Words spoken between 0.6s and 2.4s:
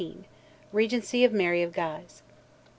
REGENCY OF MARY OF GUISE.